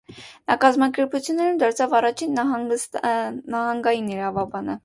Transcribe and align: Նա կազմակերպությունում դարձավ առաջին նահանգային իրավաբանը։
Նա 0.51 0.53
կազմակերպությունում 0.63 1.59
դարձավ 1.65 1.95
առաջին 1.99 2.35
նահանգային 2.47 4.13
իրավաբանը։ 4.19 4.79